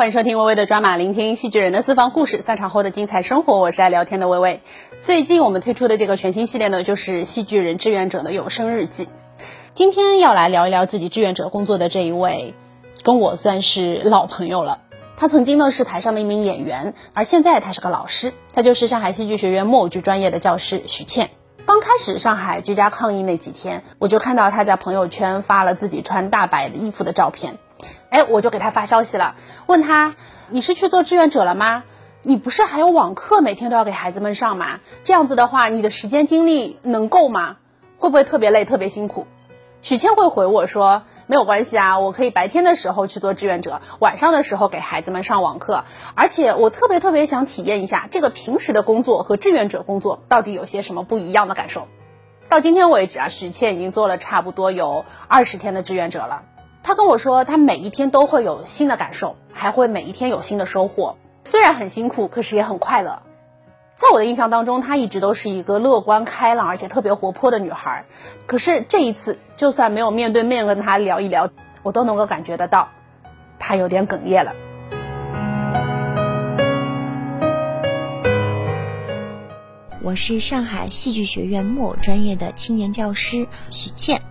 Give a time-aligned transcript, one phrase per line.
[0.00, 3.58] 欢迎收听微微的抓马，聆听戏剧人的私房故事，散场后的精彩生活。
[3.58, 4.62] 我是爱聊天的微微。
[5.02, 9.10] 最近我们推出的这个全新系列呢，就是戏剧人志愿者的有声日记。
[9.74, 12.54] 今天要来聊一聊自己志愿者工作的这一位，
[13.02, 14.78] 跟我算是老朋友了。
[15.18, 21.28] 他曾经呢是台上的一名演员，而现在他是个老师，他就是上海戏剧学院木偶剧专业的教师许倩。
[21.66, 27.58] 刚开始上海居家抗疫那几天，我就看到他在朋友圈发了自己穿大白的衣服的照片。
[28.10, 29.34] 哎，我就给他发消息了，
[29.66, 30.14] 问他
[30.48, 31.84] 你是去做志愿者了吗？
[32.22, 34.80] 你不是还有网课每天都要给孩子们上吗？
[35.04, 37.56] 这样子的话，你的时间精力能够吗？
[37.98, 39.26] 会不会特别累、特别辛苦？
[39.80, 45.84] 许倩会回我说没有关系啊，我可以白天的时候去做志愿者，晚上的时候给孩子们上网课。
[46.14, 51.88] 而且我特别特别想体验一下这个平时的工作和志愿者工作到底有些什么不一样的感受。
[52.48, 56.42] 到今天为止啊，许倩已经做了差不多有二十天的志愿者了。
[56.82, 61.16] 他跟我说，他每一天都会有新的感受，还会每一天有新的收获。
[61.44, 63.22] 虽然很辛苦，可是也很快乐。
[63.94, 68.06] 在我的印象当中，她一直都是一个乐观开朗而且特别活泼的女孩。
[68.46, 71.50] 可是这一次，就算没有面对面跟她聊一聊，
[71.82, 72.88] 我都能够感觉得到，
[73.58, 74.54] 她有点哽咽了。
[80.02, 84.22] 我是上海戏剧学院木偶专业的青年教师许倩。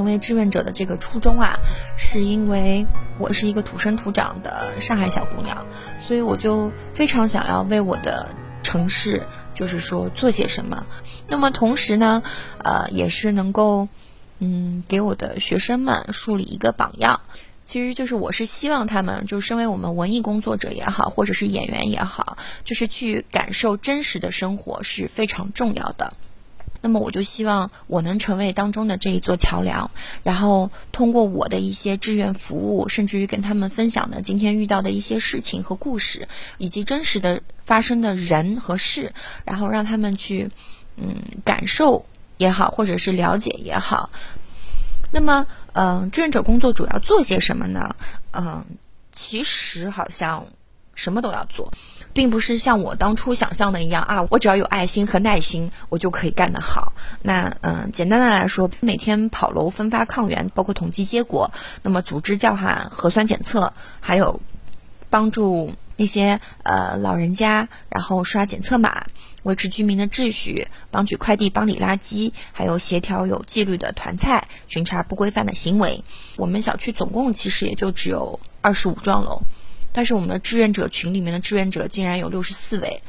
[0.00, 1.58] 成为志愿者的这个初衷啊，
[1.98, 2.86] 是因为
[3.18, 5.66] 我是一个土生土长的上海小姑娘，
[5.98, 10.86] 所以我就非常想要为我的城市，就是说做些什么。
[11.28, 12.22] 那么同时呢，
[12.64, 13.88] 呃，也是能够，
[14.38, 17.20] 嗯，给我的学生们树立一个榜样。
[17.66, 26.14] 其实就是我是希望他们，就身为我们文艺工作者也好，或者是演员也好，就是去感受真实的生活是非常重要的。
[26.80, 29.90] 那么我就希望我能成为当中的这一座桥梁，
[30.22, 36.28] 然后通过我的一些志愿服务，甚至于跟他们分享的今天遇到的一些事情和故事，
[36.58, 39.12] 以及真实的发生的人和事，
[39.44, 40.50] 然后让他们去
[40.96, 42.04] 嗯感受
[42.38, 44.10] 也好，或者是了解也好。
[45.12, 47.94] 那么，嗯，志愿者工作主要做些什么呢？
[48.32, 48.64] 嗯，
[49.12, 50.46] 其实好像。
[50.92, 51.72] 什么都要做，
[52.12, 54.26] 并不是像我当初想象的一样啊！
[54.30, 56.92] 我只要有爱心和耐心，我就可以干得好。
[57.22, 64.40] 那嗯，简单的来说，每天跑楼分发抗原，包括统计结果，那么组织叫喊核酸检测，还有
[65.08, 69.04] 帮助那些呃老人家，然后刷检测码，
[69.44, 76.02] 维持居民的秩序，帮取快递、帮理垃圾，还有协调有纪律的团菜，巡查不规范的行为。
[76.36, 79.42] 我们小区总共其实也就只有二十五幢楼。
[79.92, 83.02] 但是我们的志愿者群里面的志愿者竟然有六十四位，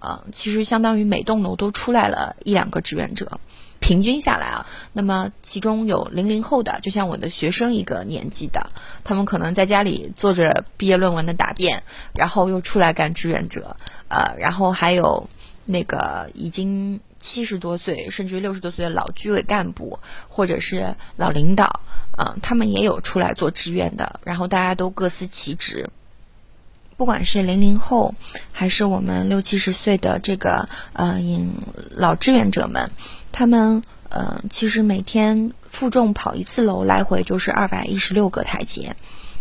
[0.00, 3.40] 呃，其实相当于每栋楼都出来了一两个志愿者，
[3.78, 8.70] 平均下来啊，那么其中有零零后的，就像我的学生一个年纪的，
[9.04, 11.82] 他们可能在家里做着毕业论文的答辩，
[12.14, 13.76] 然后又出来干志愿者，
[14.08, 15.28] 呃，然后还有
[15.64, 21.80] 那个已经七十多岁甚至于六十多岁的老居委干部或者是老领导，
[22.18, 25.88] 嗯，他们也有出来做志愿的，然后大家都各司其职。
[27.00, 28.14] 不管是零零后，
[28.52, 31.18] 还是我们六七十岁的这个呃
[31.92, 32.90] 老志愿者们，
[33.32, 33.80] 他们
[34.10, 38.94] 呃其实每天负重跑一次楼，来回就是二百一十六个台阶。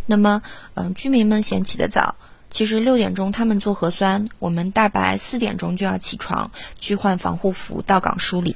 [0.06, 0.42] 那么
[0.76, 2.16] 嗯，居民们嫌起得早，
[2.50, 6.50] 其实六点钟他们做核酸，我们大白四点钟就要起床
[6.80, 8.56] 去换防护服到岗梳理。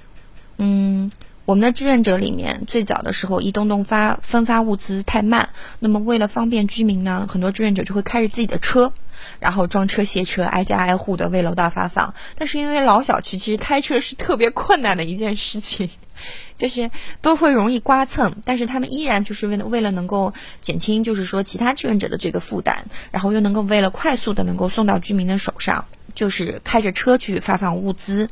[0.59, 1.11] 嗯。
[1.45, 5.49] 我们的志愿者里面，最早的时候一栋栋发分发物资太慢，
[5.79, 8.93] 那么为了方便居民呢，很多志愿者就会开着自己的车，
[9.41, 12.13] 然后装车卸车，挨家挨户的为楼道发放。
[12.35, 15.89] 但是因为老小区其实开车是特别困难的一件事情，
[16.55, 16.89] 就是
[17.21, 25.83] 都会容易刮蹭，但是他们依然就是为了为了能够减轻就是说其他志愿者的这个负担，然后又能够为了快速的能够送到居民的手上，
[26.13, 28.29] 就是开着车去发放物资。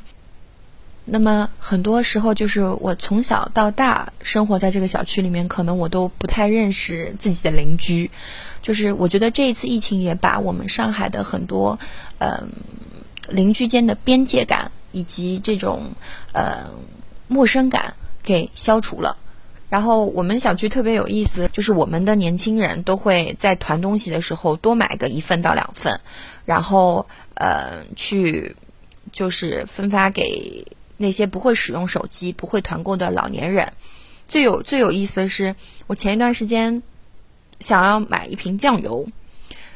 [1.04, 8.10] 那么很多时候，就是我从小到大生活在这个小区里面，可能我都不太认识自己的邻居。
[8.62, 11.78] 就是我觉得这一次疫情也把我们上海的很多，
[12.20, 12.48] 嗯，
[13.30, 15.92] 邻居间的边界感以及这种
[16.34, 16.70] 呃
[17.28, 19.18] 陌生感给消除了。
[19.70, 26.00] 然后我们小区特别有意思，就是我们的年轻人都会在团东西的时候多买个一份到两份，
[26.46, 28.56] 然后呃去
[29.12, 30.64] 就是分发给。
[31.02, 33.74] 那些不会使用手机、不会团购的老年人，
[34.28, 35.56] 最有最有意思的是，
[35.88, 36.82] 我前一段时间
[37.60, 39.06] 想要买一瓶酱油，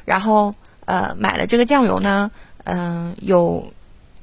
[0.05, 0.53] 然后
[0.85, 2.29] 呃买了这个酱油呢，
[2.63, 3.73] 嗯，有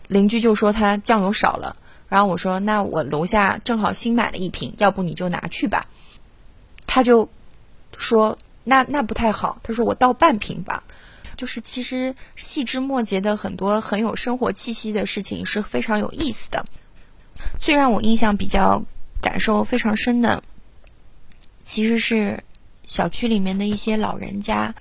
[0.06, 1.76] 邻居就说他酱油少了，
[2.08, 5.84] 然后我说那我楼下正好新买了一瓶，要不你就拿去吧。
[6.86, 7.28] 他就
[7.96, 10.82] 说那那不太好，他说我倒半瓶吧。
[11.34, 16.64] 就是其实细枝末节的很多很有生活气息的事情是非常有意思的。
[17.60, 18.84] 最让我印象比较
[19.20, 20.42] 感受非常深的，
[21.62, 22.42] 其实是
[22.86, 24.74] 小区里面的一些老人家。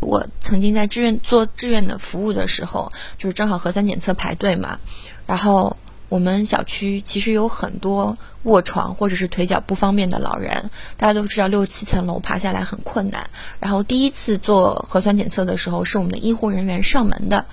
[0.00, 4.78] 我曾经在志愿做志愿的服务的时候，就是正好核酸检测排队嘛，
[5.26, 5.76] 然后
[6.08, 13.28] 我们小区其实有很多卧床或者是腿脚不方便的老人，大家都知道六七层楼爬下来很困难。
[13.58, 17.44] 然后第一次做核酸检测的时候，是我们的医护人员上门的，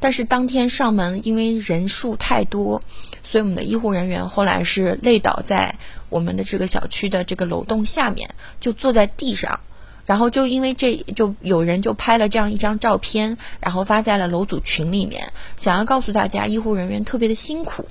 [0.00, 2.82] 但是当天上门因为人数太多，
[3.22, 5.74] 所以我们的医护人员后来是累倒在
[6.08, 8.30] 我们的这个小区的这个楼栋下面，
[8.60, 9.60] 就坐在地上。
[10.06, 17.86] 然后就因为这就有人就拍了这样一张照片，然后发在了楼组群里面，想要告诉大家医护人员特别的辛苦。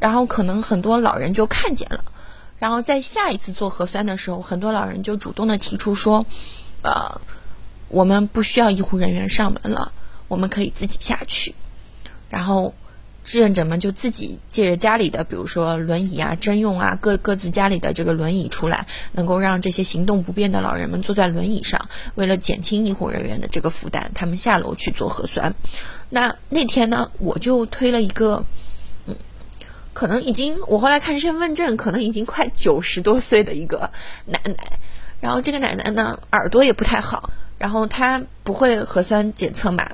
[0.00, 2.04] 然后可能很多老人就看见了，
[2.58, 6.26] 然后在下一次做核酸的时候，很多老人就主动的提出说，
[6.82, 7.20] 呃，
[7.86, 9.92] 我们不需要医护人员上门了，
[10.32, 11.54] 我们可以自己下去。
[12.30, 12.72] 然后。
[13.24, 21.88] 志愿者们就自己借着家里的，比如说轮椅啊、征用啊，各各自家里的这个轮椅出来，能够让这些行动不便的老人们坐在轮椅上。
[22.16, 25.54] 为了减轻医护人员的这个负担，他们下楼去做核酸。
[26.10, 28.44] 那那天呢，我就推了一个，
[29.06, 29.14] 嗯，
[29.92, 33.92] 可能已经我后来看身份证，可能已经快九十多岁的一个
[34.26, 34.80] 奶奶。
[35.20, 39.92] 然后这个奶奶呢，耳朵也不太好，然后她不会核酸检测码。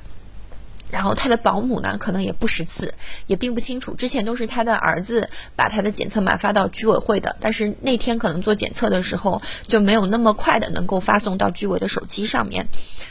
[0.90, 2.94] 然后他的保姆呢，可能也不识字，
[3.26, 3.94] 也并不清楚。
[3.94, 12.68] 之前都是他的儿子把他的检测码发到居委会的，但是那天可能做检测的时候就没有那么快的能够发送到居委的手机上面。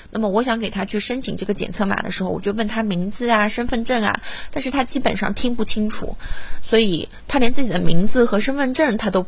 [0.10, 4.22] 那么我想给他去申请这个检测码的时候，我就问他名字啊、身份证啊，
[4.52, 6.16] 但是他基本上听不清楚，
[6.62, 9.26] 所以他连自己的名字和身份证他都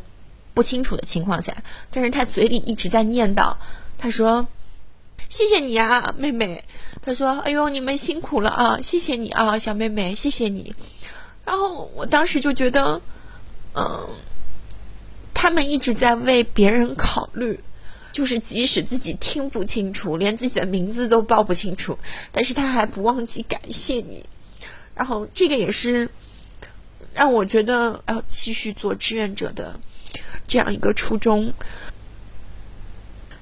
[0.54, 1.54] 不清楚的情况下，
[1.90, 3.54] 但是他嘴里一直在念叨，
[3.98, 4.48] 他说。
[5.30, 6.62] 谢谢你呀，妹妹。
[7.02, 10.74] 他说：“哎呦，你们辛苦了啊，谢谢你啊，小妹妹，谢谢你。”
[11.46, 13.00] 然后我当时就觉得，
[13.74, 14.06] 嗯，
[15.32, 17.58] 他们一直在为别人考虑，
[18.12, 21.98] 就是即使自己听不清楚，连自己的名字都报不清楚，
[22.32, 24.26] 但是他还不忘记感谢你。
[24.94, 26.10] 然后这个也是
[27.14, 29.80] 让我觉得要继续做志愿者的
[30.46, 31.54] 这样一个初衷。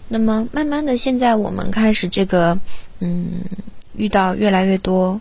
[0.08, 2.58] 那么，慢慢的，现在我们开始这个，
[3.00, 3.42] 嗯，
[3.94, 5.20] 遇到越来越多，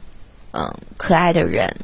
[0.51, 1.75] 嗯，可爱的人，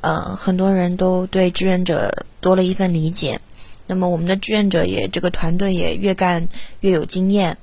[0.00, 2.10] 嗯，很多人都对志愿者
[2.40, 3.40] 多了一份理解。
[3.86, 6.48] 那么，我们的志愿者也这个团队也越干
[6.80, 7.56] 越有经验。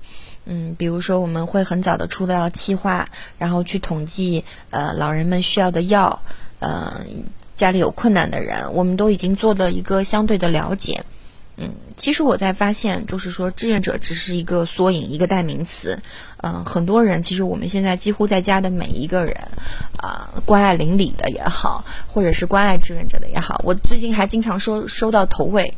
[0.45, 6.21] 嗯，比如说，我们会很早的出到计划，然后去统计，呃，老人们需要的药，
[6.59, 7.01] 呃，
[7.55, 11.03] 家里有困难的人，我们都已经做了一个相对的了解。
[11.57, 15.97] 嗯，其实我在发现，就是说，志愿者只是一个缩影，一个代名词。
[16.43, 19.35] 嗯，很多人，其实我们现在几乎在家的每一个人，
[19.97, 25.73] 啊，关爱邻里的也好，或者是关爱志愿者的也好，我最近还经常收收到投喂，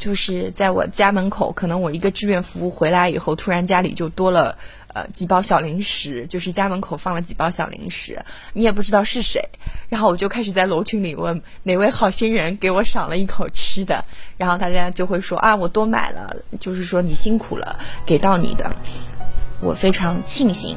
[0.00, 4.58] 就是在我家门口，可能我一个志愿服务回来以后，突然家里就多了。
[4.92, 8.24] 呃，几包小零食，就是家门口放了几包小零食，
[8.54, 9.40] 你也不知道是谁，
[9.88, 14.04] 然后我就开始在楼群里问哪位好心人给我赏了一口吃的，
[14.36, 18.68] 然后大家就会说啊，我多买了，就是说你辛苦了，给到你的，
[19.60, 20.76] 我非常庆幸，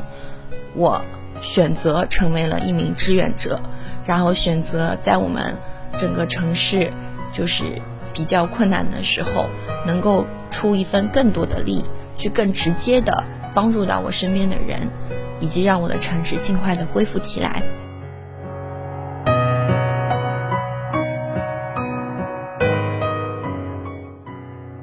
[0.75, 1.03] 我
[1.41, 3.59] 选择成为了一名志愿者，
[4.05, 5.57] 然后选择在我们
[5.97, 6.93] 整个城市
[7.31, 7.81] 就是
[8.13, 9.49] 比较困难的时候，
[9.85, 11.83] 能够出一份更多的力，
[12.17, 13.23] 去更直接的。
[13.55, 14.89] 帮助到我身边的人，
[15.39, 17.61] 以及让我的城市尽快的恢复起来。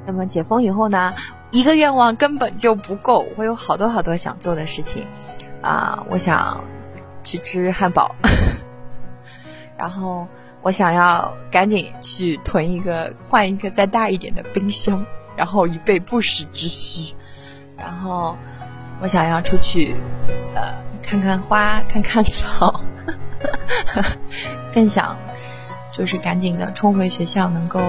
[0.05, 1.13] 那么解封以后呢？
[1.51, 5.05] 一个愿望根本就不够，我有好多好多想做的事情
[5.61, 6.05] 啊！
[6.09, 6.63] 我想
[7.25, 8.15] 去吃汉堡，
[9.77, 10.25] 然后
[10.61, 17.13] 我想要赶紧去囤一个、换一个再大一点的冰箱，然后以备不时之需，
[17.77, 18.35] 然后。
[19.03, 19.95] 我想要出去，
[20.53, 22.81] 呃，看看花，看看草，
[24.75, 25.17] 更想
[25.91, 27.81] 就是赶紧的冲回学校，能够，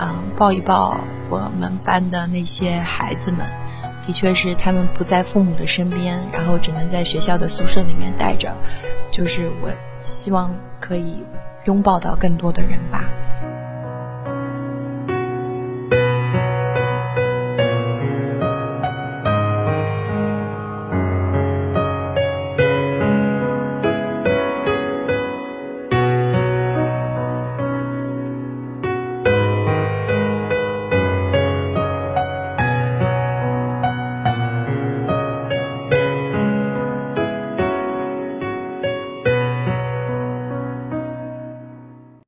[0.00, 0.96] 嗯，抱一抱
[1.28, 3.46] 我们班的那些孩子们。
[4.08, 8.56] 的确是他们不在父母的身边，然后只能在学校的宿舍里面待着。
[9.10, 10.50] 就是我希望
[10.80, 11.22] 可以
[11.66, 13.04] 拥抱到更多的人吧。